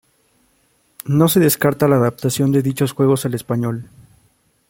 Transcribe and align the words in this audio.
No 1.05 1.27
se 1.27 1.39
descarta 1.39 1.87
la 1.87 1.97
adaptación 1.97 2.51
de 2.51 2.63
dichos 2.63 2.91
juegos 2.91 3.23
al 3.27 3.35
español. 3.35 3.87